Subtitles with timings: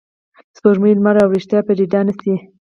[0.57, 2.33] سپوږمۍ، لمر او ریښتیا پټېدای نه شي.